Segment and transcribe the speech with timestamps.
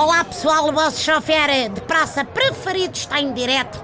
[0.00, 3.78] Olá pessoal, o vosso chofer de praça preferido está em direto.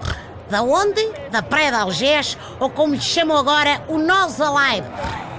[0.49, 1.07] Da onde?
[1.31, 4.89] Da Praia de Algés, ou como lhe chamam agora, o Nós Alive.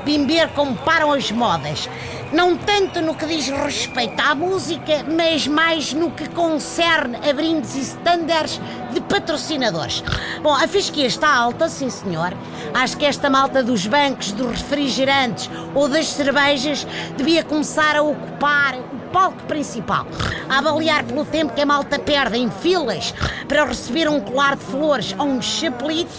[0.06, 1.90] Bimber como param as modas.
[2.32, 7.76] Não tanto no que diz respeito à música, mas mais no que concerne a brindes
[7.76, 8.62] e standards
[8.94, 10.04] de patrocinadores.
[10.44, 12.34] Bom, a fisquia está alta, sim senhor.
[12.74, 16.86] Acho que esta malta dos bancos, dos refrigerantes ou das cervejas
[17.18, 20.06] devia começar a ocupar o palco principal.
[20.50, 23.14] A avaliar pelo tempo que a malta perde em filas
[23.48, 26.12] para receber um colar de flores ou um chapelito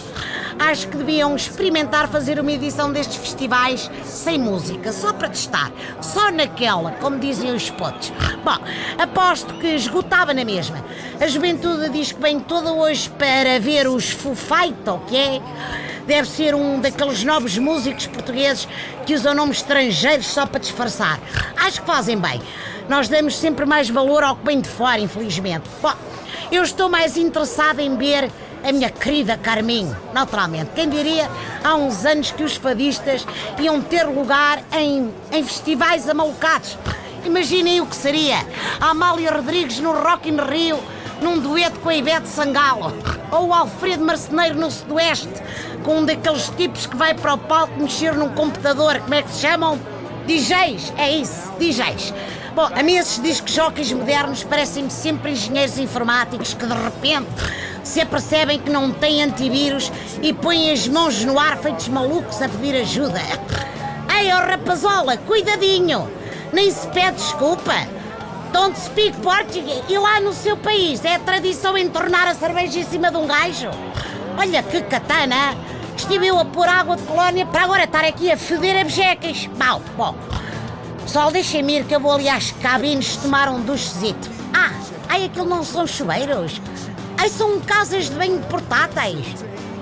[0.59, 5.71] acho que deviam experimentar fazer uma edição destes festivais sem música, só para testar,
[6.01, 8.11] só naquela, como dizem os spots.
[8.43, 8.57] Bom,
[9.01, 10.83] aposto que esgotava na mesma.
[11.19, 15.41] A juventude diz que vem toda hoje para ver os Foo Fighters, o que é?
[16.05, 18.67] Deve ser um daqueles novos músicos portugueses
[19.05, 21.19] que usam nomes estrangeiros só para disfarçar.
[21.69, 22.41] Acho que fazem bem.
[22.89, 25.69] Nós damos sempre mais valor ao que vem de fora, infelizmente.
[25.83, 25.93] Bom,
[26.51, 28.31] eu estou mais interessada em ver
[28.67, 30.71] a minha querida Carminho, naturalmente.
[30.73, 31.29] Quem diria
[31.63, 33.23] há uns anos que os fadistas
[33.59, 36.75] iam ter lugar em, em festivais amalucados?
[37.23, 38.37] Imaginem o que seria
[38.81, 40.79] a Amália Rodrigues no Rock in Rio,
[41.21, 42.91] num dueto com a Ivete Sangalo,
[43.31, 45.29] ou o Alfredo Marceneiro no Sudoeste,
[45.83, 49.29] com um daqueles tipos que vai para o palco mexer num computador, como é que
[49.29, 49.77] se chamam?
[50.29, 52.13] DJs, é isso, DJs.
[52.53, 57.27] Bom, a mim esses discos modernos parecem-me sempre engenheiros informáticos que de repente
[57.83, 59.91] se apercebem que não têm antivírus
[60.21, 63.19] e põem as mãos no ar feitos malucos a pedir ajuda.
[64.19, 66.07] Ei, oh rapazola, cuidadinho!
[66.53, 67.73] Nem se pede desculpa.
[68.53, 69.81] Don't speak Portuguese.
[69.89, 73.71] E lá no seu país é tradição entornar a cerveja em cima de um gajo?
[74.37, 75.57] Olha que katana!
[75.99, 79.47] Estive eu a pôr água de colónia para agora estar aqui a feder a bejecas.
[79.57, 80.15] Mal, bom.
[81.01, 84.29] Pessoal, deixem-me ir que eu vou ali às cabines tomar um duchezito.
[84.53, 84.71] Ah,
[85.09, 86.61] ai, aquilo não são chuveiros.
[87.17, 89.25] Ai, são casas de banho portáteis.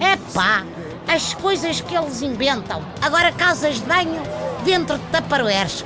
[0.02, 0.66] É pá,
[1.08, 2.84] as coisas que eles inventam.
[3.00, 4.22] Agora casas de banho
[4.66, 5.86] dentro de taparoeiros.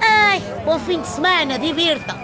[0.00, 2.16] Ai, bom fim de semana, divirtam.